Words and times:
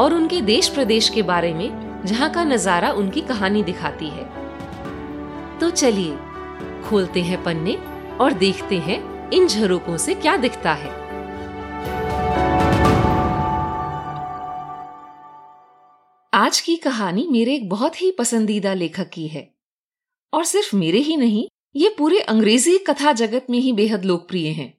और 0.00 0.14
उनके 0.14 0.40
देश 0.40 0.68
प्रदेश 0.68 1.08
के 1.08 1.22
बारे 1.22 1.54
में 1.54 2.02
जहाँ 2.06 2.30
का 2.30 2.44
नज़ारा 2.44 2.92
उनकी 2.92 3.20
कहानी 3.20 3.62
दिखाती 3.62 4.08
है। 4.08 4.24
तो 5.58 5.70
चलिए, 5.70 6.16
खोलते 6.84 7.22
हैं 7.22 7.42
पन्ने 7.44 7.76
और 8.20 8.32
देखते 8.32 8.78
हैं 8.78 9.30
इन 9.30 9.46
झरोकों 9.46 9.96
से 9.96 10.14
क्या 10.14 10.36
दिखता 10.36 10.72
है। 10.72 10.90
आज 16.34 16.60
की 16.60 16.76
कहानी 16.76 17.26
मेरे 17.30 17.54
एक 17.54 17.68
बहुत 17.68 18.02
ही 18.02 18.10
पसंदीदा 18.10 18.74
लेखक 18.74 19.08
की 19.08 19.28
है। 19.28 19.54
और 20.32 20.44
सिर्फ़ 20.44 20.76
मेरे 20.76 20.98
ही 20.98 21.16
नहीं, 21.16 21.48
ये 21.76 21.94
पूरे 21.98 22.20
अंग्रेज़ी 22.20 22.78
कथा 22.78 23.12
जगत 23.12 23.46
में 23.50 23.58
ही 23.58 23.72
बेहद 23.72 24.04
लोकप्रिय 24.04 24.48
हैं। 24.48 24.74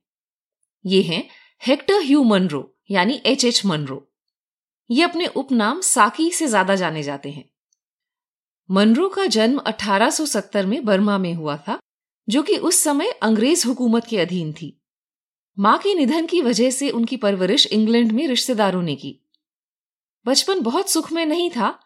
ये 0.85 1.02
हैं 1.02 1.30
हेक्टर 1.67 2.02
ह्यू 2.03 2.23
मनरो, 2.23 2.77
यानी 2.91 3.22
एच 3.25 3.45
एच 3.45 3.66
मनरो। 3.66 4.10
ये 4.91 5.04
अपने 5.04 5.27
उपनाम 5.27 5.81
साकी 5.81 6.31
से 6.31 6.47
ज़्यादा 6.47 6.75
जाने 6.75 7.03
जाते 7.03 7.31
हैं। 7.31 7.50
मनरो 8.72 9.09
का 9.09 9.25
जन्म 9.25 9.58
1870 9.58 10.66
में 10.66 10.86
बर्मा 10.86 11.17
में 11.17 11.33
हुआ 11.33 11.58
था, 11.58 11.80
जो 12.30 12.44
कि 12.44 12.58
उस 12.58 12.75
समय 12.75 13.11
अंग्रेज़ 13.11 13.67
हुकूमत 13.67 14.06
के 14.06 14.17
अधीन 14.17 14.53
थी। 14.53 14.81
माँ 15.59 15.78
के 15.78 15.94
निधन 15.94 16.25
की 16.25 16.42
वजह 16.42 16.70
से 16.70 16.89
उनकी 16.89 17.17
परवरिश 17.17 17.66
इंग्लैंड 17.66 18.11
में 18.11 18.28
रिश्तेदारों 18.28 18.81
ने 18.81 18.95
की। 18.95 19.25
बचपन 20.25 20.59
बहुत 20.59 20.89
सुख 20.89 21.11
में 21.11 21.26
नहीं 21.26 21.50
था, 21.50 21.80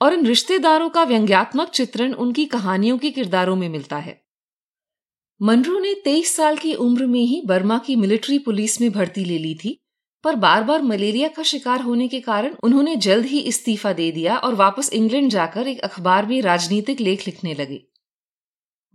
और 0.00 0.14
इन 0.14 0.26
रिश्तेदारों 0.26 0.90
का 0.90 1.02
व्यंग्यात्मक 1.02 1.68
चित्रण 1.68 2.12
उनकी 2.12 2.46
कहानियों 2.46 2.98
के 2.98 3.10
किरदारों 3.10 3.56
में 3.56 3.68
मिलता 3.68 3.96
है। 3.96 4.24
मनरू 5.42 5.78
ने 5.78 5.94
तेईस 5.94 6.36
साल 6.36 6.56
की 6.56 6.74
उम्र 6.74 7.06
में 7.06 7.20
ही 7.20 7.42
बर्मा 7.46 7.78
की 7.78 7.96
मिलिट्री 7.96 8.38
पुलिस 8.38 8.80
में 8.80 8.90
भर्ती 8.90 9.24
ले 9.24 9.38
ली 9.38 9.54
थी 9.54 9.78
पर 10.24 10.34
बार 10.36 10.62
बार 10.64 10.82
मलेरिया 10.82 11.28
का 11.28 11.42
शिकार 11.42 11.80
होने 11.80 12.08
के 12.08 12.20
कारण 12.20 12.54
उन्होंने 12.62 12.96
जल्द 12.96 13.26
ही 13.26 13.38
इस्तीफा 13.40 13.92
दे 13.92 14.10
दिया 14.12 14.36
और 14.38 14.54
वापस 14.54 14.92
इंग्लैंड 14.92 15.30
जाकर 15.30 15.68
एक 15.68 15.80
अखबार 15.80 16.26
में 16.26 16.40
राजनीतिक 16.42 17.00
लेख 17.00 17.26
लिखने 17.26 17.54
लगे। 17.54 17.82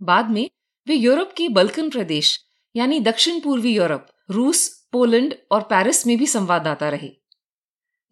बाद 0.00 0.30
में 0.30 0.48
वे 0.86 0.94
यूरोप 0.94 1.32
के 1.36 1.48
बल्कन 1.50 1.90
प्रदेश, 1.90 2.38
यानी 2.74 3.00
दक्षिण 3.00 3.40
पूर्वी 3.40 3.74
यूरोप, 3.74 4.06
रूस, 4.30 4.68
पोलैंड 4.92 5.34
और 5.52 5.62
पेरिस 5.62 6.06
में 6.06 6.16
भी 6.18 6.26
संवाददाता 6.26 6.88
रहे। 6.88 7.10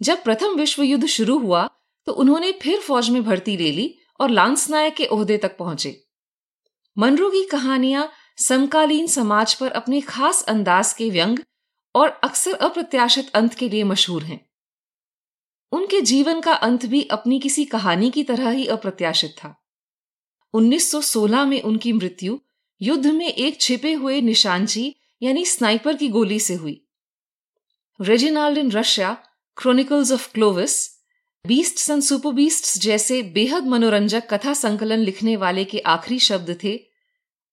जब 0.00 0.22
प्रथम 0.22 0.56
विश्व 0.56 0.82
युद्ध 0.82 1.06
शुरू 1.06 1.38
हुआ 1.38 1.68
तो 2.06 2.12
उन्होंने 2.12 2.52
फिर 2.52 2.80
फौज 2.80 3.08
में 3.10 3.22
भर्ती 3.24 3.56
ले 3.56 3.70
ली 3.72 3.94
और 4.20 4.30
लांस 4.30 4.68
नायक 4.70 4.94
के 4.94 5.06
ओहदे 5.06 5.36
तक 5.36 5.56
पहुँचे। 5.56 6.00
मनरू 6.96 7.30
की 7.30 7.42
कहानियाँ 7.44 8.08
समकालीन 8.38 9.06
समाज 9.06 9.54
पर 9.54 9.70
अपने 9.72 10.00
खास 10.00 10.42
अंदाज 10.44 10.92
के 10.92 11.08
व्यंग 11.10 11.38
और 11.96 12.08
अक्सर 12.08 12.52
अप्रत्याशित 12.52 13.30
अंत 13.34 13.54
के 13.54 13.68
लिए 13.68 13.84
मशहूर 13.84 14.24
हैं। 14.24 14.50
उनके 15.72 16.00
जीवन 16.00 16.40
का 16.40 16.52
अंत 16.52 16.86
भी 16.86 17.02
अपनी 17.02 17.40
किसी 17.40 17.64
कहानी 17.64 18.10
की 18.10 18.24
तरह 18.24 18.50
ही 18.50 18.66
अप्रत्याशित 18.66 19.30
था। 19.30 19.66
1916 20.54 21.44
में 21.44 21.62
उनकी 21.62 21.92
मृत्यु 21.92 22.38
युद्ध 22.82 23.06
में 23.06 23.28
एक 23.28 23.60
छिपे 23.60 23.92
हुए 23.92 24.20
निशानची 24.20 24.96
यानी 25.22 25.44
स्नाइपर 25.44 25.96
की 25.96 26.08
गोली 26.08 26.40
से 26.40 26.54
हुई। 26.54 26.86
Reginald 28.00 28.58
in 28.58 28.72
Russia 28.72 29.24
chronicles 29.56 30.12
of 30.12 30.32
Clovis 30.32 30.96
beast 31.46 31.90
and 31.90 32.02
super 32.02 32.48
जैसे 32.78 33.22
बेहद 33.22 33.66
मनोरंजक 33.66 34.34
कथा 34.34 34.52
संकलन 34.52 34.98
लिखने 34.98 35.36
वाले 35.36 35.64
के 35.64 35.78
आखिरी 35.78 36.18
शब्द 36.18 36.58
थे, 36.64 36.80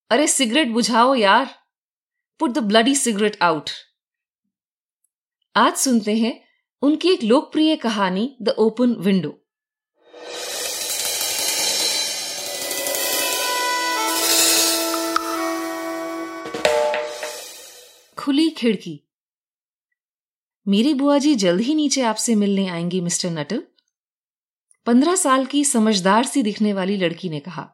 अरे 0.09 0.27
सिगरेट 0.27 0.67
बुझाओ 0.67 1.15
यार, 1.15 1.55
put 2.39 2.51
the 2.51 2.57
bloody 2.57 2.95
cigarette 2.95 3.37
out. 3.41 3.69
आज 5.55 5.75
सुनते 5.75 6.15
हैं 6.17 6.41
उनकी 6.81 7.09
एक 7.09 7.23
लोकप्रिय 7.23 7.75
कहानी 7.75 8.37
द 8.41 8.49
ओपन 8.49 8.93
विंडो 8.93 9.29
खुली 18.17 18.49
खिड़की। 18.49 18.99
मेरी 20.67 20.93
बुआ 20.93 21.17
जी 21.17 21.35
जल्द 21.35 21.61
ही 21.61 21.75
नीचे 21.75 22.01
आपसे 22.01 22.35
मिलने 22.35 22.67
आएँगी, 22.67 23.01
मिस्टर 23.01 23.29
नटल। 23.29 23.63
पंद्रह 24.85 25.15
साल 25.15 25.45
की 25.45 25.65
समझदार 25.65 26.25
सी 26.25 26.43
दिखने 26.43 26.73
वाली 26.73 26.97
लड़की 26.97 27.29
ने 27.29 27.39
कहा, 27.39 27.69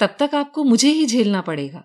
तब 0.00 0.16
तक 0.18 0.34
आपको 0.34 0.64
मुझे 0.64 0.90
ही 0.90 1.06
झेलना 1.06 1.40
पड़ेगा। 1.40 1.84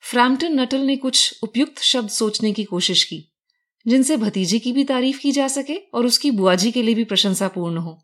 फ्रैम्पटन 0.00 0.60
नटल 0.60 0.80
ने 0.80 0.96
कुछ 0.96 1.40
उपयुक्त 1.42 1.78
शब्द 1.78 2.08
सोचने 2.08 2.52
की 2.52 2.64
कोशिश 2.64 3.04
की। 3.04 3.28
जिनसे 3.86 4.16
भतीजे 4.16 4.58
की 4.58 4.72
भी 4.72 4.84
तारीफ़ 4.84 5.18
की 5.20 5.32
जा 5.32 5.48
सके 5.48 5.76
और 5.94 6.06
उसकी 6.06 6.30
बुआजी 6.30 6.70
के 6.72 6.82
लिए 6.82 6.94
भी 6.94 7.04
प्रशंसापूर्ण 7.04 7.76
हो। 7.76 7.98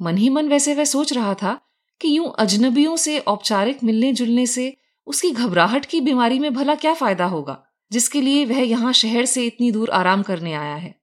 मन 0.00 0.16
ही 0.16 0.28
मन 0.28 0.48
वैसे 0.48 0.74
वह 0.74 0.84
सोच 0.84 1.12
रहा 1.12 1.34
था 1.34 1.58
कि 2.00 2.16
यूँ 2.16 2.32
अजनबियों 2.38 2.96
से 2.96 3.18
औपचारिक 3.18 3.82
मिलने 3.84 4.12
जुलने 4.12 4.46
से 4.46 4.76
उसकी 5.06 5.30
घबराहट 5.30 5.86
की 5.86 6.00
बीमारी 6.00 6.38
में 6.38 6.52
भला 6.54 6.74
क्या 6.74 6.94
फ़ायदा 6.94 7.24
होगा, 7.26 7.62
जिसके 7.90 8.20
लिए 8.20 8.44
वह 8.44 8.60
यहाँ 8.60 8.92
शहर 8.92 9.24
से 9.24 9.46
इतनी 9.46 9.70
दूर 9.72 9.90
आराम 9.90 10.22
करने 10.22 10.52
आया 10.54 10.74
है। 10.74 10.94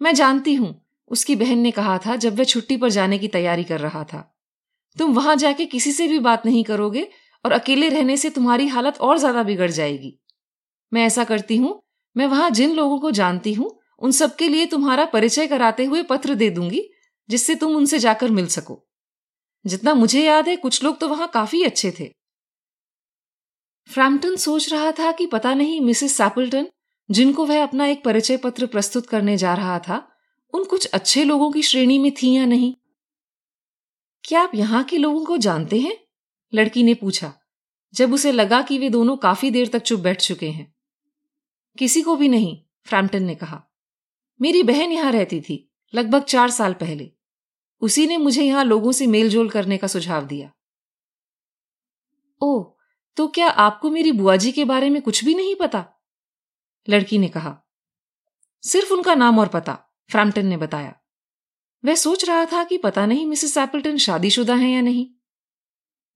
मैं 0.00 0.14
जानती 0.14 0.54
हूँ, 0.54 0.74
उसकी 1.10 1.36
बहन 1.36 1.58
ने 1.58 1.70
कहा 1.70 1.98
था 1.98 2.16
जब 2.16 2.38
वह 2.38 2.44
छुट्टी 2.44 2.76
पर 2.76 2.90
जाने 2.90 3.18
की 3.18 3.28
तैयारी 3.28 3.64
कर 3.64 3.80
रहा 3.80 4.04
था। 4.04 4.20
तुम 4.96 5.14
वहाँ 5.14 5.36
जाके 5.36 5.66
किसी 5.66 5.92
से 5.92 6.06
भी 6.08 6.18
बात 6.18 6.46
नहीं 6.46 6.64
करोगे 6.64 7.06
और 7.44 7.52
अकेले 7.52 7.88
रहने 7.88 8.16
से 8.16 8.30
तुम्हारी 8.30 8.66
हालत 8.68 8.98
और 8.98 9.18
ज़्यादा 9.18 9.42
बिगड़ 9.42 9.70
जाएगी। 9.70 10.18
मैं 10.92 11.04
ऐसा 11.06 11.24
करती 11.24 11.56
हूँ 11.56 11.80
मैं 12.16 12.26
वहाँ 12.26 12.50
जिन 12.50 12.74
लोगों 12.74 12.98
को 12.98 13.10
जानती 13.10 13.52
हूँ, 13.52 13.80
उन 13.98 14.10
सबके 14.10 14.48
लिए 14.48 14.66
तुम्हारा 14.66 15.04
परिचय 15.04 15.46
कराते 15.46 15.84
हुए 15.84 16.02
पत्र 16.02 16.34
दे 16.34 16.50
दूँगी, 16.50 16.90
जिससे 17.30 17.54
तुम 17.54 17.76
उनसे 17.76 17.98
जाकर 17.98 18.30
मिल 18.30 18.46
सको। 18.46 18.86
जितना 19.66 19.94
मुझे 19.94 20.24
याद 20.24 20.48
है, 20.48 20.56
कुछ 20.56 20.84
लोग 20.84 20.98
तो 20.98 21.08
वहाँ 21.08 21.28
काफ़ी 21.28 21.62
अच्छे 21.62 21.90
थे। 21.90 22.12
फ्रैम्पटन 23.90 24.36
सोच 24.36 24.72
रहा 24.72 24.92
था 24.92 25.12
कि 25.12 25.26
पता 25.26 25.54
नहीं 25.54 25.80
मिसेस 25.80 26.16
सैपल्टन, 26.16 26.68
जिनको 27.10 27.46
वह 27.46 27.62
अपना 27.62 27.86
एक 27.86 28.04
परिचय 28.04 28.36
पत्र 28.36 28.66
प्रस्तुत 28.66 29.06
करने 29.06 29.36
जा 29.36 29.54
रहा 29.54 29.78
था, 29.78 30.08
उन 30.54 30.64
कुछ 30.64 30.86
अच्छे 30.86 31.24
लोगों 31.24 31.52
की 31.52 31.62
श्रेणी 31.62 31.98
में 31.98 32.12
थी 32.12 32.36
या 32.36 32.44
नहीं? 32.44 32.74
क्या 34.24 34.42
आप 34.42 34.54
यहाँ 34.54 34.84
के 34.84 34.98
लोगों 34.98 35.24
को 35.24 35.36
जानते 35.36 35.80
हैं? 35.80 35.96
लड़की 36.54 36.82
ने 36.82 36.94
पूछा। 36.94 37.32
जब 37.94 38.14
उसे 38.14 38.32
लगा 38.32 38.62
कि 38.62 38.78
वे 38.78 38.90
दोनों 38.90 39.16
काफ़ी 39.16 39.50
देर 39.50 39.68
तक 39.68 39.78
चुप 39.78 40.00
बैठ 40.00 40.20
चुके 40.20 40.50
हैं। 40.50 40.74
किसी 41.80 42.02
को 42.02 42.16
भी 42.16 42.28
नहीं, 42.28 42.62
फ्रैम्पटन 42.84 43.22
ने 43.22 43.34
कहा। 43.34 43.62
मेरी 44.40 44.62
बहन 44.62 44.92
यहाँ 44.92 45.12
रहती 45.12 45.40
थी, 45.40 45.72
लगभग 45.94 46.22
चार 46.22 46.50
साल 46.50 46.74
पहले। 46.74 47.12
उसी 47.80 48.06
ने 48.06 48.16
मुझे 48.16 48.42
यहाँ 48.42 48.64
लोगों 48.64 48.92
से 48.92 49.06
मेलजोल 49.06 49.50
करने 49.50 49.76
का 49.76 49.86
सुझाव 49.86 50.26
दिया। 50.26 50.50
ओ 52.40 52.64
तो 53.16 53.28
क्या 53.28 53.48
आपको 53.48 53.90
मेरी 53.90 54.12
बुआजी 54.12 54.52
के 54.52 54.64
बारे 54.64 54.90
में 54.90 55.02
कुछ 55.02 55.24
भी 55.24 55.34
नहीं 55.34 55.54
पता? 55.54 55.84
लड़की 56.88 57.18
ने 57.18 57.28
कहा। 57.28 57.56
सिर्फ़ 58.62 58.92
उनका 58.92 59.14
नाम 59.14 59.38
और 59.38 59.48
पता, 59.48 59.78
फ्रैम्पटन 60.10 60.46
ने 60.46 60.56
बताया। 60.56 60.94
वह 61.84 61.94
सोच 61.94 62.24
रहा 62.24 62.44
था 62.44 62.64
कि 62.64 62.78
पता 62.78 63.06
नहीं 63.06 63.26
मिसेस 63.26 63.56
एप्पल्टन 63.56 63.96
शादीशुदा 63.96 64.54
हैं 64.54 64.70
या 64.70 64.80
नहीं। 64.80 65.06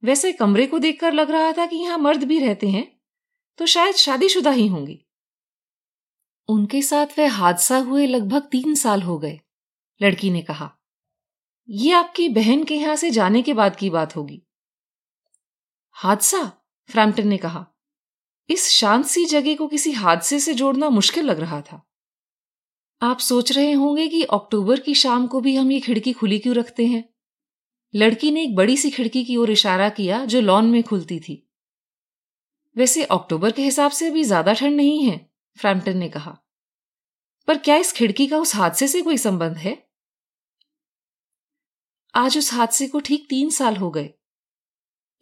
वैसे 0.03 0.33
कमरे 0.33 0.67
को 0.67 0.79
देखकर 0.79 1.13
लग 1.13 1.31
रहा 1.31 1.53
था 1.53 1.67
कि 1.67 1.77
यहाँ 1.77 1.99
मर्द 1.99 2.25
भी 2.25 2.39
रहते 2.39 2.69
हैं 2.69 3.01
तो 3.59 3.67
शायद 3.67 3.95
शादीशुदा 3.95 4.51
ही 4.51 4.67
होंगी। 4.67 5.01
उनके 6.49 6.83
साथ 6.83 7.19
वह 7.19 7.33
हादसा 7.33 7.79
हुए 7.79 8.07
लगभग 8.07 8.43
तीन 8.43 8.75
साल 8.75 9.03
हो 9.03 9.19
गए, 9.19 9.41
लड़की 10.01 10.31
ने 10.31 10.43
कहा। 10.43 10.71
यह 11.69 11.99
आपकी 11.99 12.29
बहन 12.29 12.65
के 12.65 12.75
यहाँ 12.75 12.97
से 12.97 13.11
जाने 13.11 13.43
के 13.43 13.55
बाद 13.55 13.77
की 13.77 13.91
बात 13.91 14.17
होगी। 14.17 14.43
हादसा? 15.97 16.43
फ्रैम्पटन 16.89 17.29
ने 17.29 17.37
कहा। 17.37 17.67
इस 18.49 18.69
शांत 18.71 19.05
सी 19.05 19.25
जगह 19.25 19.55
को 19.57 19.67
किसी 19.69 19.93
हादसे 19.93 20.41
से 20.41 20.55
जोड़ना 20.55 20.89
मुश्किल 20.91 21.25
लग 21.25 21.41
रहा 21.41 21.61
था। 21.61 21.83
आप 23.03 23.19
सोच 23.19 23.53
रहे 23.53 23.73
होंगे 23.73 24.09
कि 24.09 24.23
अक्टूबर 24.23 24.81
की 24.81 24.95
शाम 24.95 25.27
को 25.27 25.41
भी 25.41 25.57
हम 25.57 25.73
ये 25.73 25.81
खिड़की 25.81 26.13
खुली 26.13 26.39
क्यों 26.39 26.55
रखते 26.55 26.87
हैं? 26.87 27.05
लड़की 27.95 28.31
ने 28.31 28.43
एक 28.43 28.55
बड़ी 28.57 28.77
सी 28.77 28.91
खिड़की 28.91 29.25
की 29.25 29.37
ओर 29.37 29.51
इशारा 29.51 29.89
किया 29.89 30.25
जो 30.25 30.41
लॉन 30.41 30.67
में 30.67 30.83
खुलती 30.83 31.19
थी। 31.21 31.43
वैसे 32.77 33.05
अक्टूबर 33.05 33.51
के 33.51 33.63
हिसाब 33.63 33.91
से 33.91 34.07
अभी 34.07 34.25
ज़्यादा 34.25 34.53
ठंड 34.53 34.77
नहीं 34.77 35.03
है। 35.03 35.34
फ्रैम्पटन 35.59 35.97
ने 35.97 36.09
कहा। 36.09 36.39
पर 37.49 37.59
क्या 37.59 37.77
इस 37.77 37.93
खिड़की 37.93 38.27
का 38.27 38.39
उस 38.39 38.55
हादसे 38.55 38.89
से 38.89 39.03
कोई 39.03 39.17
संबंध 39.17 39.57
है? 39.57 39.89
आज 42.15 42.39
उस 42.39 42.53
हादसे 42.53 42.89
को 42.89 43.01
ठीक 43.01 43.27
तीन 43.31 43.51
साल 43.51 43.77
हो 43.77 43.91
गए। 43.91 44.11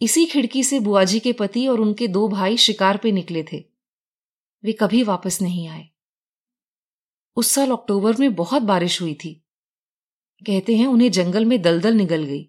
इसी 0.01 0.25
खिड़की 0.27 0.65
से 0.65 0.81
बुआजी 0.81 1.21
के 1.21 1.33
पति 1.33 1.67
और 1.67 1.81
उनके 1.81 2.09
दो 2.09 2.29
भाई 2.29 2.57
शिकार 2.57 2.97
पे 2.97 3.13
निकले 3.13 3.43
थे। 3.53 3.65
वे 4.65 4.73
कभी 4.73 5.03
वापस 5.03 5.43
नहीं 5.43 5.69
आए। 5.69 5.89
उस 7.37 7.49
साल 7.49 7.71
अक्टूबर 7.71 8.17
में 8.17 8.35
बहुत 8.35 8.63
बारिश 8.63 9.01
हुई 9.03 9.15
थी। 9.15 9.45
कहते 10.47 10.77
हैं 10.77 10.87
उन्हें 10.87 11.11
जंगल 11.11 11.45
में 11.45 11.63
दलदल 11.63 11.95
निगल 11.95 12.25
गई। 12.25 12.49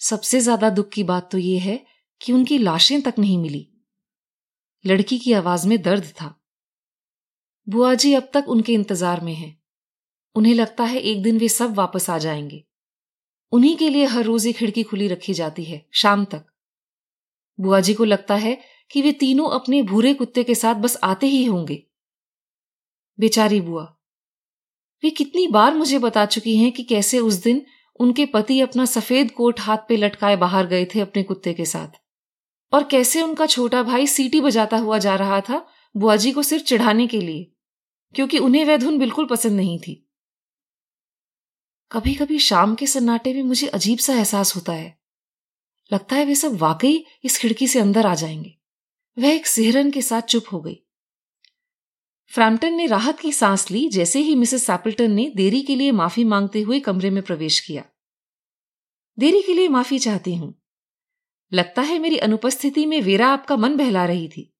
सबसे 0.00 0.40
ज़्यादा 0.40 0.70
दुख 0.70 0.88
की 0.88 1.04
बात 1.04 1.30
तो 1.32 1.38
यह 1.38 1.62
है 1.62 1.86
कि 2.20 2.32
उनकी 2.32 2.58
लाशें 2.58 3.02
तक 3.02 3.14
नहीं 3.18 3.38
मिली। 3.38 3.67
लड़की 4.84 5.18
की 5.18 5.32
आवाज़ 5.32 5.68
में 5.68 5.82
दर्द 5.82 6.04
था। 6.04 6.40
बुआ 7.68 7.94
जी 7.94 8.14
अब 8.14 8.30
तक 8.34 8.44
उनके 8.48 8.72
इंतज़ार 8.72 9.20
में 9.20 9.34
हैं। 9.34 9.62
उन्हें 10.34 10.54
लगता 10.54 10.84
है 10.84 11.00
एक 11.00 11.22
दिन 11.22 11.38
वे 11.38 11.48
सब 11.48 11.74
वापस 11.74 12.10
आ 12.10 12.18
जाएँगे। 12.18 12.64
उन्हीं 13.52 13.76
के 13.76 13.88
लिए 13.90 14.04
हर 14.04 14.24
रोज 14.24 14.46
ये 14.46 14.52
खिड़की 14.52 14.82
खुली 14.82 15.08
रखी 15.08 15.34
जाती 15.34 15.64
है, 15.64 15.86
शाम 15.92 16.24
तक। 16.24 16.44
बुआ 17.60 17.80
जी 17.80 17.94
को 17.94 18.04
लगता 18.04 18.34
है 18.34 18.58
कि 18.90 19.02
वे 19.02 19.12
तीनों 19.12 19.50
अपने 19.50 19.82
भूरे 19.82 20.14
कुत्ते 20.14 20.44
के 20.44 20.54
साथ 20.54 20.74
बस 20.74 20.98
आते 21.04 21.26
ही 21.26 21.44
होंगे। 21.44 21.82
बेचारी 23.18 23.60
बुआ, 23.60 23.84
वे 25.02 25.10
कितनी 25.10 25.46
बार 25.48 25.74
मुझे 25.74 25.98
बता 25.98 26.26
चुकी 26.26 26.56
हैं 26.56 26.72
कि 26.72 26.82
कैसे 26.82 27.18
उस 27.18 27.34
दिन 27.34 27.66
उनके 28.00 28.26
पति 28.26 28.60
अपना 28.60 28.84
सफ़ेद 28.84 29.30
कोट 29.30 29.60
हाथ 29.60 29.78
पे 29.88 29.96
लटकाए 29.96 30.36
बाहर 30.36 30.66
गए 30.66 30.84
थे 30.84 31.00
अपने 31.00 31.22
कुत्ते 31.22 31.54
के 31.54 31.64
साथ। 31.64 32.00
और 32.72 32.84
कैसे 32.84 33.22
उनका 33.22 33.46
छोटा 33.46 33.82
भाई 33.82 34.06
सीटी 34.06 34.40
बजाता 34.40 34.76
हुआ 34.76 34.98
जा 34.98 35.16
रहा 35.16 35.40
था 35.40 35.66
बुआजी 35.96 36.32
को 36.32 36.42
सिर्फ़ 36.42 36.64
चढ़ाने 36.64 37.06
के 37.06 37.20
लिए, 37.20 37.52
क्योंकि 38.14 38.38
उन्हें 38.38 38.64
वह 38.64 38.76
धुन 38.76 38.98
बिल्कुल 38.98 39.26
पसंद 39.26 39.52
नहीं 39.52 39.78
थी। 39.78 40.10
कभी 41.92 42.14
कभी 42.14 42.38
शाम 42.38 42.74
के 42.74 42.86
सन्नाटे 42.86 43.34
में 43.34 43.42
मुझे 43.42 43.66
अजीब 43.66 43.98
सा 43.98 44.14
एहसास 44.14 44.56
होता 44.56 44.72
है। 44.72 44.98
लगता 45.92 46.16
है 46.16 46.24
वे 46.24 46.34
सब 46.34 46.56
वाकई 46.56 47.06
इस 47.24 47.38
खिड़की 47.38 47.68
से 47.68 47.78
अंदर 47.78 48.06
आ 48.06 48.14
जाएँगे। 48.14 48.58
वह 49.18 49.28
एक 49.28 49.46
सिहरन 49.46 49.90
के 49.90 50.02
साथ 50.02 50.22
चुप 50.22 50.44
हो 50.52 50.60
गई। 50.60 50.84
फ्रैम्पटन 52.26 52.72
ने 52.72 52.86
राहत 52.86 53.20
की 53.20 53.32
सांस 53.32 53.70
ली, 53.70 53.88
जैसे 53.88 54.18
ही 54.18 54.34
मिसेस 54.34 54.66
सैपल्टन 54.66 55.10
ने 55.10 55.32
देरी 55.36 55.62
के 55.62 55.76
लिए 55.76 55.92
माफ़ी 55.92 56.24
मांगते 56.24 56.60
हुए 56.60 56.80
कमरे 56.80 57.10
में 57.10 57.22
प्रवेश 57.22 57.60
किया। 57.60 57.84
देरी 59.18 59.42
के 59.42 59.54
लिए 59.54 59.68
माफ़ी 59.68 59.98
चाहती 59.98 60.34
हूँ 60.34 60.57
लगता 61.52 61.82
है 61.82 61.98
मेरी 61.98 62.18
अनुपस्थिति 62.18 62.86
में 62.86 63.00
वेरा 63.02 63.28
आपका 63.28 63.56
मन 63.56 63.76
बहला 63.76 64.04
रही 64.04 64.28
थी। 64.28 64.52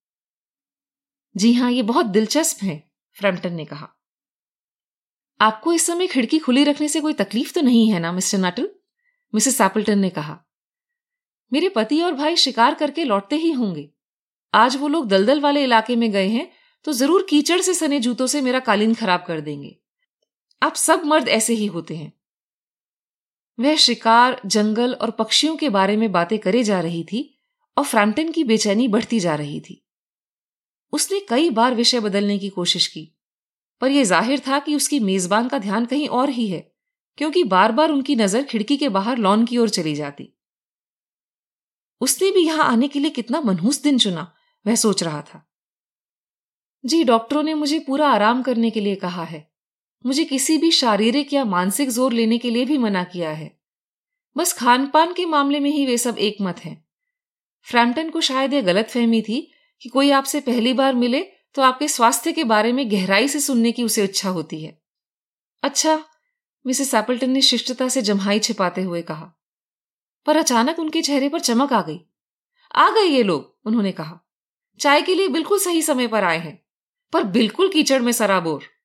जी 1.37 1.53
हाँ, 1.53 1.71
ये 1.73 1.83
बहुत 1.83 2.07
दिलचस्प 2.07 2.63
है, 2.63 2.91
फ्रैम्पटन 3.17 3.53
ने 3.53 3.65
कहा। 3.65 3.89
आपको 5.41 5.73
इस 5.73 5.87
समय 5.87 6.07
खिड़की 6.07 6.39
खुली 6.39 6.65
रखने 6.65 6.89
से 6.89 7.01
कोई 7.01 7.13
तकलीफ़ 7.13 7.53
तो 7.55 7.61
नहीं 7.61 7.91
है 7.91 7.99
ना, 8.01 8.13
मिस्टर 8.13 8.39
नटल? 8.39 8.69
मिसेस 9.35 9.57
सैपल्टन 9.59 9.99
ने 9.99 10.11
कहा। 10.11 10.39
मेरे 11.53 11.69
पति 11.69 12.01
और 12.03 12.15
भाई 12.15 12.37
शिकार 12.37 12.75
करके 12.75 13.05
लौटते 13.05 13.37
ही 13.37 13.53
होंगे। 13.53 13.89
आज 14.55 14.77
वो 14.77 14.89
लोग 14.89 15.09
दलदल 15.09 15.41
वाले 15.41 15.63
इलाके 15.65 15.97
में 15.97 16.11
गए 16.13 16.29
हैं 16.29 16.51
तो 16.85 16.93
ज़रूर 16.93 17.27
कीचड़ 17.31 17.61
से 17.61 17.75
सने 17.75 18.01
जूतों 18.01 18.27
से 18.27 18.41
मेरा 18.41 18.61
कालीन 18.61 18.95
खराब 18.95 19.25
कर 19.27 19.41
देंगे। 19.41 19.77
आप 20.63 20.75
सब 20.75 21.05
मर्द 21.05 21.29
ऐसे 21.29 21.55
ही 21.55 21.67
होते 21.67 21.97
हैं। 21.97 22.13
वह 23.59 23.77
शिकार, 23.77 24.41
जंगल 24.47 24.95
और 24.95 25.11
पक्षियों 25.11 25.57
के 25.57 25.69
बारे 25.69 25.97
में 25.97 26.11
बातें 26.13 26.39
करे 26.39 26.63
जा 26.63 26.81
रही 26.81 27.05
थी 27.05 27.39
और 27.77 27.85
फ्रैम्पटन 27.85 28.31
की 28.33 28.45
बेचैनी 28.45 28.89
बढ़ती 28.89 29.21
जा 29.21 29.35
रही 29.35 29.61
थी। 29.61 29.83
उसने 30.93 31.21
कई 31.21 31.51
बार 31.51 31.75
विषय 31.75 32.01
बदलने 32.01 32.39
की 32.39 32.49
कोशिश 32.49 32.87
की, 32.87 33.19
पर 33.83 33.91
यह 33.91 34.05
ज़ाहिर 34.05 34.43
था 34.49 34.59
कि 34.59 34.75
उसकी 34.75 35.01
मेजबान 35.01 35.49
का 35.49 35.59
ध्यान 35.59 35.87
कहीं 35.87 36.09
और 36.09 36.31
ही 36.31 36.49
है, 36.49 36.61
क्योंकि 37.19 37.45
बार 37.45 37.73
बार 37.73 37.91
उनकी 37.91 38.17
नज़र 38.17 38.43
खिड़की 38.43 38.77
के 38.77 38.89
बाहर 38.89 39.19
लॉन 39.19 39.45
की 39.45 39.59
ओर 39.59 39.69
चली 39.69 39.95
जाती। 39.95 40.33
उसने 42.01 42.31
भी 42.31 42.47
यहाँ 42.47 42.65
आने 42.65 42.89
के 42.89 43.01
लिए 43.01 43.11
कितना 43.11 43.41
मनहूस 43.41 43.83
दिन 43.83 43.99
चुना, 43.99 44.33
वह 44.67 44.75
सोच 44.75 45.03
रहा 45.03 45.23
था। 45.23 45.45
जी, 46.85 47.05
डॉक्टरों 47.05 47.43
ने 47.43 47.55
मुझे 47.55 47.79
पूरा 47.79 48.09
आराम 48.09 48.43
करने 48.43 48.71
के 48.71 48.81
लिए 48.81 48.95
कहा 48.95 49.25
है। 49.25 49.48
मुझे 50.05 50.25
किसी 50.25 50.59
भी 50.59 50.71
शारीरिक 50.71 51.33
या 51.33 51.45
मानसिक 51.45 51.89
ज़ोर 51.89 52.13
लेने 52.13 52.39
के 52.39 52.51
लिए 52.51 52.65
भी 52.65 52.79
मना 52.79 53.05
किया 53.05 53.31
है। 53.31 53.61
बस 54.37 54.53
खान 54.53 54.87
पान 54.87 55.15
के 55.15 55.27
मामले 55.27 55.61
में 55.61 55.71
ही 55.71 55.87
वे 55.87 55.99
सब 55.99 56.19
एक 56.19 56.37
मत 56.41 56.59
हैं। 56.59 56.85
फ्रैम्पटन 57.63 58.11
को 58.11 58.21
शायद 58.21 58.53
यह 58.53 58.63
गलत 58.63 58.89
फहमी 58.89 59.23
थी 59.23 59.51
कि 59.83 59.89
कोई 59.89 60.11
आपसे 60.11 60.41
पहली 60.41 60.73
बार 60.73 60.95
मिले 60.95 61.21
तो 61.55 61.63
आपके 61.63 61.89
स्वास्थ्य 61.89 62.33
के 62.33 62.45
बारे 62.45 62.73
में 62.73 62.91
गहराई 62.91 63.29
से 63.29 63.41
सुनने 63.41 63.73
की 63.73 63.83
उसे 63.83 64.05
इच्छा 64.05 64.29
होती 64.29 64.63
है। 64.63 64.83
अच्छा 65.63 66.05
मिसेस 66.67 66.95
एपल्टन 66.95 67.31
ने 67.31 67.41
शिष्टता 67.41 67.89
से 67.89 68.03
जमहाई 68.03 68.39
छिपाते 68.39 68.83
हुए 68.83 69.03
कहा। 69.03 69.33
पर 70.27 70.37
अचानक 70.37 70.79
उनके 70.79 71.03
चेहरे 71.03 71.29
पर 71.29 71.41
चमक 71.41 71.73
आ 71.73 71.83
गई। 71.83 72.01
आ 72.75 72.89
गए 72.91 73.05
ये 73.05 73.23
लोग, 73.23 73.59
उन्होंने 73.65 73.93
कहा। 73.93 74.21
चाय 74.81 75.03
के 75.03 75.15
लिए 75.15 75.29
बिल्कुल 75.29 75.59
सही 75.59 75.83
समय 75.83 76.07
पर 76.07 76.25
आए 76.25 76.39
हैं। 76.39 76.63
पर 77.13 77.23
बिल्कुल 77.23 77.69
कीचड़ 77.69 78.03
में 78.03 78.13
सराबोर। 78.13 78.78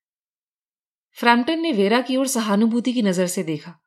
फ्रैम्पटन 1.14 1.60
ने 1.60 1.72
वेरा 1.72 2.02
की 2.02 2.18
ओर 2.18 2.28
सहानुभूति 2.28 2.94
की 2.94 3.02
नज़र 3.02 3.28
से 3.28 3.44
देखा, 3.44 3.80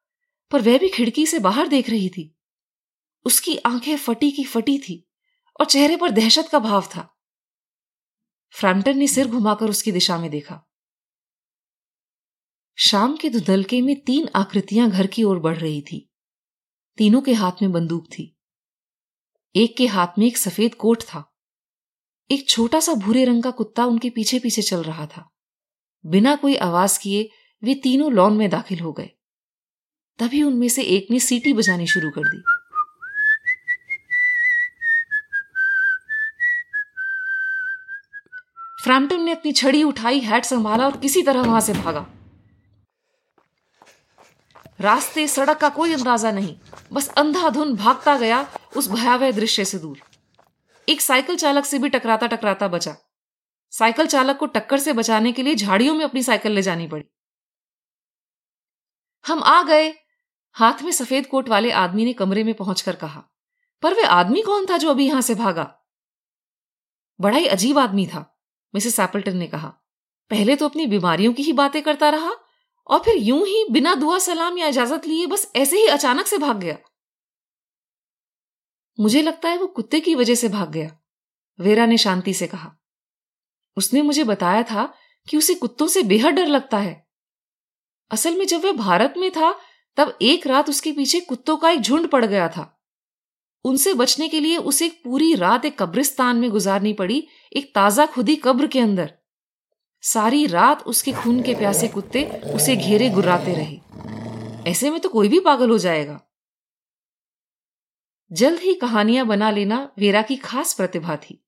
पर 0.50 0.62
वह 0.62 0.78
भी 0.78 0.88
खिड़की 0.88 1.26
से 1.26 1.38
बाहर 1.38 1.68
देख 1.68 1.90
रही 1.90 2.08
थी। 2.08 2.36
उसकी 3.24 3.56
आँखें 3.56 3.96
फटी 3.96 4.30
की 4.30 4.44
फटी 4.44 4.78
थी 4.78 5.08
और 5.60 5.66
चेहरे 5.66 5.96
पर 5.96 6.10
दहशत 6.10 6.48
का 6.48 6.58
भाव 6.58 6.82
था। 6.82 7.18
फ्रैम्पटन 8.50 8.98
ने 8.98 9.06
सिर 9.06 9.28
घुमाकर 9.28 9.70
उसकी 9.70 9.92
दिशा 9.92 10.18
में 10.18 10.30
देखा। 10.30 10.62
शाम 12.76 13.16
के 13.16 13.30
धुंधलके 13.30 13.80
में 13.80 14.00
तीन 14.00 14.28
आकृतियाँ 14.34 14.90
घर 14.90 15.06
की 15.06 15.22
ओर 15.22 15.38
बढ़ 15.38 15.56
रही 15.56 15.82
थी। 15.82 16.10
तीनों 16.96 17.22
के 17.22 17.32
हाथ 17.32 17.52
में 17.62 17.72
बंदूक 17.72 18.06
थी। 18.06 18.36
एक 19.56 19.76
के 19.76 19.86
हाथ 19.86 20.18
में 20.18 20.26
एक 20.26 20.38
सफ़ेद 20.38 20.74
कोट 20.74 21.02
था। 21.02 21.36
एक 22.30 22.48
छोटा 22.48 22.80
सा 22.80 22.94
भूरे 22.94 23.24
रंग 23.24 23.42
का 23.42 23.50
कुत्ता 23.50 23.84
उनके 23.84 24.10
पीछे 24.10 24.38
पीछे 24.38 24.62
चल 24.62 24.82
रहा 24.82 25.06
था। 25.06 25.35
बिना 26.04 26.34
कोई 26.36 26.56
आवाज़ 26.56 26.98
किए 27.00 27.28
वे 27.62 27.74
तीनों 27.74 28.12
लॉन 28.12 28.36
में 28.36 28.48
दाखिल 28.50 28.80
हो 28.80 28.92
गए। 28.92 29.10
तभी 30.18 30.42
उनमें 30.42 30.68
से 30.68 30.82
एक 30.82 31.06
ने 31.10 31.18
सीटी 31.20 31.52
बजानी 31.52 31.86
शुरू 31.86 32.10
कर 32.10 32.28
दी। 32.28 32.42
फ्रैम्पटन 38.84 39.20
ने 39.20 39.32
अपनी 39.32 39.52
छड़ी 39.52 39.82
उठाई, 39.82 40.20
हैट 40.20 40.44
संभाला 40.44 40.84
और 40.84 40.96
किसी 40.96 41.22
तरह 41.22 41.42
वहाँ 41.42 41.60
से 41.60 41.72
भागा। 41.72 42.06
रास्ते, 44.80 45.26
सड़क 45.28 45.58
का 45.58 45.68
कोई 45.68 45.92
अंदाज़ा 45.92 46.30
नहीं, 46.30 46.56
बस 46.92 47.08
अंधाधुन 47.08 47.74
भागता 47.76 48.16
गया 48.18 48.46
उस 48.76 48.90
भयावह 48.90 49.32
दृश्य 49.32 49.64
से 49.64 49.78
दूर। 49.78 49.98
एक 50.88 51.00
साइकिल 51.00 51.36
चालक 51.36 51.64
से 51.64 51.78
भी 51.78 51.88
टकराता 51.88 52.26
टकराता 52.26 52.68
बचा। 52.68 52.96
साइकिल 53.72 54.06
चालक 54.06 54.36
को 54.36 54.46
टक्कर 54.48 54.78
से 54.78 54.92
बचाने 54.92 55.32
के 55.32 55.42
लिए 55.42 55.54
झाड़ियों 55.54 55.94
में 55.94 56.04
अपनी 56.04 56.22
साइकिल 56.22 56.52
ले 56.52 56.62
जानी 56.62 56.86
पड़ी। 56.88 57.04
हम 59.24 59.42
आ 59.42 59.62
गए। 59.62 59.88
हाथ 60.56 60.82
में 60.82 60.90
सफ़ेद 60.92 61.26
कोट 61.26 61.48
वाले 61.48 61.70
आदमी 61.70 62.04
ने 62.04 62.12
कमरे 62.12 62.44
में 62.44 62.54
पहुंचकर 62.54 62.96
कहा, 62.96 63.22
पर 63.82 63.94
वह 63.94 64.08
आदमी 64.10 64.42
कौन 64.42 64.66
था 64.66 64.76
जो 64.76 64.90
अभी 64.90 65.06
यहाँ 65.06 65.20
से 65.20 65.34
भागा? 65.34 65.64
बड़ा 67.20 67.38
ही 67.38 67.46
अजीब 67.46 67.78
आदमी 67.78 68.06
था, 68.06 68.24
मिसेस 68.74 68.98
एपल्टन 69.00 69.36
ने 69.36 69.46
कहा। 69.46 69.68
पहले 70.30 70.56
तो 70.56 70.68
अपनी 70.68 70.86
बीमारियों 70.86 71.32
की 71.32 71.42
ही 71.42 71.52
बातें 71.52 71.82
करता 71.82 72.08
रहा 72.08 72.30
और 72.86 73.02
फिर 73.02 73.16
यूँ 73.16 73.46
ही 73.46 73.64
बिना 73.70 73.94
दुआ 73.94 74.18
सलाम 74.18 74.58
या 74.58 74.66
इजाज़त 74.66 75.06
लिए 75.06 75.26
बस 75.26 75.50
ऐसे 75.56 75.78
ही 75.78 75.86
अचानक 75.88 76.26
से 76.26 76.38
भाग 76.38 76.58
गया। 76.58 76.76
मुझे 78.98 79.22
लगता 79.22 79.48
है 79.48 79.58
वो 79.58 79.66
कुत्ते 79.66 80.00
की 80.00 80.14
वजह 80.14 80.34
से 80.34 80.48
भाग 80.48 80.70
गया, 80.70 80.90
वेरा 81.58 81.86
ने 81.86 81.98
शांति 81.98 82.34
से 82.34 82.46
कहा। 82.46 82.76
उसने 83.76 84.02
मुझे 84.02 84.24
बताया 84.24 84.62
था 84.62 84.94
कि 85.28 85.36
उसे 85.36 85.54
कुत्तों 85.54 85.86
से 85.86 86.02
बेहद 86.02 86.34
डर 86.34 86.46
लगता 86.46 86.78
है। 86.78 87.06
असल 88.10 88.38
में 88.38 88.46
जब 88.46 88.64
वह 88.64 88.72
भारत 88.72 89.14
में 89.16 89.30
था, 89.30 89.60
तब 89.96 90.18
एक 90.22 90.46
रात 90.46 90.68
उसके 90.68 90.92
पीछे 90.92 91.20
कुत्तों 91.20 91.56
का 91.56 91.70
एक 91.70 91.80
झुंड 91.80 92.08
पड़ 92.08 92.24
गया 92.24 92.48
था। 92.48 92.82
उनसे 93.64 93.94
बचने 93.94 94.28
के 94.28 94.40
लिए 94.40 94.56
उसे 94.56 94.86
एक 94.86 95.00
पूरी 95.04 95.34
रात 95.34 95.64
एक 95.64 95.82
कब्रिस्तान 95.82 96.36
में 96.36 96.50
गुजारनी 96.50 96.92
पड़ी, 96.92 97.28
एक 97.56 97.72
ताज़ा 97.74 98.06
खुदी 98.06 98.36
कब्र 98.36 98.66
के 98.66 98.80
अंदर। 98.80 99.14
सारी 100.02 100.46
रात 100.46 100.82
उसके 100.82 101.12
खून 101.12 101.42
के 101.42 101.54
प्यासे 101.54 101.88
कुत्ते 101.88 102.24
उसे 102.54 102.76
घेरे 102.76 103.10
गुर्राते 103.10 103.54
रहे। 103.54 103.80
ऐसे 104.70 104.90
में 104.90 105.00
तो 105.00 105.08
कोई 105.08 105.28
भी 105.28 105.40
पागल 105.40 105.70
हो 105.70 105.78
जाएगा। 105.78 106.20
जल्द 108.32 108.60
ही 108.60 108.74
कहानियाँ 108.74 109.26
बना 109.26 109.50
लेना 109.50 109.92
वेरा 109.98 110.22
की 110.22 110.36
खास 110.36 110.74
प्रतिभा 110.74 111.16
थी। 111.16 111.45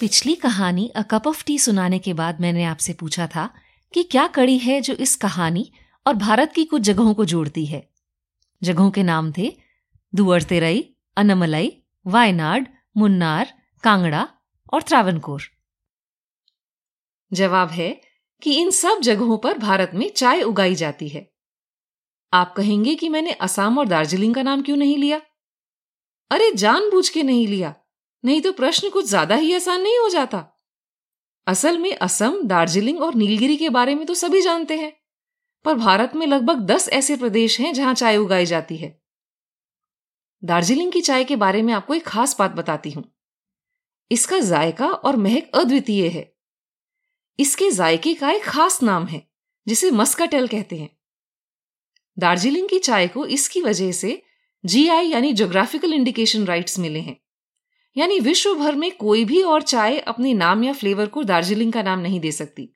पिछली 0.00 0.34
कहानी 0.34 0.88
अ 0.88 1.02
कप 1.02 1.22
ऑफ़ 1.26 1.44
टी 1.44 1.58
सुनाने 1.58 1.98
के 1.98 2.12
बाद 2.12 2.40
मैंने 2.40 2.64
आपसे 2.64 2.92
पूछा 2.92 3.26
था 3.26 3.54
कि 3.94 4.02
क्या 4.02 4.26
कड़ी 4.26 4.58
है 4.58 4.80
जो 4.80 4.94
इस 4.94 5.16
कहानी 5.16 5.72
और 6.06 6.14
भारत 6.14 6.52
की 6.52 6.64
कुछ 6.64 6.82
जगहों 6.82 7.14
को 7.14 7.24
जोड़ती 7.24 7.66
है। 7.66 7.90
जगहों 8.62 8.90
के 8.90 9.02
नाम 9.02 9.32
थे 9.38 9.56
दुअर 10.14 10.42
तेरई 10.42 10.94
अनमलई, 11.16 11.82
वायनाड, 12.06 12.66
मुन्नार, 12.96 13.62
कांगड़ा 13.82 14.28
और 14.72 14.82
त्रावनकोर 14.82 15.42
जवाब 17.32 17.70
है 17.70 18.00
कि 18.42 18.60
इन 18.60 18.70
सब 18.70 19.00
जगहों 19.00 19.38
पर 19.38 19.58
भारत 19.58 19.90
में 19.94 20.10
चाय 20.10 20.42
उगाई 20.42 20.74
जाती 20.74 21.08
है। 21.08 21.32
आप 22.32 22.54
कहेंगे 22.56 22.94
कि 22.94 23.08
मैंने 23.08 23.32
असम 23.32 23.78
और 23.78 23.88
दार्जिलिंग 23.88 24.34
का 24.34 24.42
नाम 24.42 24.62
क्यों 24.62 24.76
नहीं 24.76 24.98
लिया? 24.98 25.20
अरे, 26.30 26.52
जानबूझ 26.52 27.08
के 27.08 27.22
नहीं 27.22 27.48
लिया। 27.48 27.74
नहीं 28.24 28.40
तो 28.42 28.52
प्रश्न 28.52 28.90
कुछ 28.90 29.06
ज़्यादा 29.06 29.34
ही 29.34 29.54
आसान 29.54 29.82
नहीं 29.82 29.98
हो 29.98 30.08
जाता। 30.08 30.46
असल 31.46 31.78
में 31.78 31.94
असम, 31.94 32.40
दार्जिलिंग 32.42 33.00
और 33.02 33.14
नीलगिरी 33.14 33.56
के 33.56 33.68
बारे 33.68 33.94
में 33.94 34.04
तो 34.06 34.14
सभी 34.14 34.40
जानते 34.42 34.76
हैं, 34.78 34.92
पर 35.64 35.74
भारत 35.74 36.14
में 36.14 36.26
लगभग 36.26 36.60
दस 36.66 36.88
ऐसे 36.88 37.16
प्रदेश 37.16 37.58
हैं 37.60 37.72
जहाँ 37.74 37.94
चाय 37.94 38.16
उगाई 38.16 38.46
जाती 38.46 38.76
है। 38.76 38.98
दार्जिलिंग 40.42 40.92
की 40.92 41.00
चाय 41.00 41.24
के 41.24 41.36
बारे 41.36 41.62
में 41.62 41.72
आपको 41.72 41.94
एक 41.94 42.06
खास 42.06 42.36
बात 42.38 42.50
बताती 42.50 42.90
हूँ। 42.90 43.04
इसका 44.10 44.38
जायका 44.40 44.86
और 44.86 45.16
महक 45.16 45.50
अद्वितीय 45.54 46.08
है। 46.08 46.32
इसके 47.38 47.70
जायके 47.70 48.14
का 48.14 48.30
एक 48.30 48.44
खास 48.44 48.82
नाम 48.82 49.06
है, 49.06 49.22
जिसे 49.66 49.90
मस्काटेल 49.90 50.48
कहते 50.48 50.76
हैं। 50.76 50.88
दार्जिलिंग 52.16 52.68
की 52.68 52.78
चाय 52.78 53.08
को 53.08 53.26
इसकी 53.28 53.60
वजह 53.60 53.92
से 53.92 54.22
जीआई 54.64 55.06
यानी 55.06 55.32
जोग्राफिकल 55.32 55.92
इंडिकेशन 55.92 56.44
राइट्स 56.44 56.78
मिले 56.78 57.00
हैं। 57.00 57.16
यानी 57.96 58.20
विश्व 58.20 58.54
भर 58.54 58.74
में 58.74 58.96
कोई 58.96 59.24
भी 59.24 59.42
और 59.42 59.62
चाय 59.62 59.98
अपने 59.98 60.34
नाम 60.34 60.64
या 60.64 60.72
फ्लेवर 60.72 61.06
को 61.06 61.22
दार्जिलिंग 61.22 61.72
का 61.72 61.82
नाम 61.82 61.98
नहीं 61.98 62.20
दे 62.20 62.32
सकती। 62.32 62.72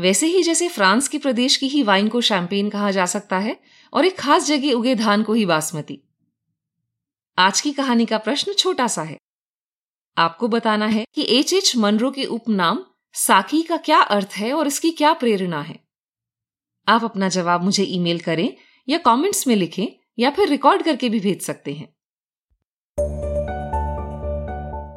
वैसे 0.00 0.26
ही 0.26 0.42
जैसे 0.42 0.68
फ्रांस 0.68 1.08
के 1.08 1.18
प्रदेश 1.18 1.56
की 1.56 1.68
ही 1.68 1.82
वाइन 1.82 2.08
को 2.08 2.20
शैंपेन 2.20 2.70
कहा 2.70 2.90
जा 2.90 3.06
सकता 3.06 3.38
है 3.38 3.60
और 3.92 4.04
एक 4.04 4.18
खास 4.18 4.46
जगह 4.46 4.72
उगे 4.72 4.94
धान 4.94 5.22
को 5.22 5.32
ही 5.32 5.46
बासमती। 5.46 6.02
आज 7.38 7.60
की 7.60 7.72
कहानी 7.72 8.06
का 8.06 8.18
प्रश्न 8.18 8.52
छोटा 8.52 8.86
सा 8.86 9.02
है। 9.02 9.18
आपको 10.18 10.48
बताना 10.48 10.86
है 10.86 11.06
कि 11.14 11.26
एच 11.38 11.52
एच 11.52 11.76
मनरो 11.76 12.10
के 12.10 12.24
उपनाम 12.24 12.84
साकी 13.12 13.62
का 13.62 13.76
क्या 13.76 14.00
अर्थ 14.00 14.28
है 14.36 14.52
और 14.52 14.66
इसकी 14.66 14.90
क्या 14.90 15.12
प्रेरणा 15.12 15.60
है। 15.60 15.80
आप 16.88 17.04
अपना 17.04 17.28
जवाब 17.28 17.62
मुझे 17.62 17.84
ईमेल 17.84 18.20
करें 18.20 18.56
या 18.88 18.98
कमेंट्स 18.98 19.46
में 19.46 19.56
लिखें 19.56 19.86
या 20.18 20.30
फिर 20.30 20.48
रिकॉर्ड 20.48 20.82
करके 20.82 21.08
भी 21.08 21.20
भेज 21.20 21.42
सकते 21.42 21.72
हैं। 21.74 21.95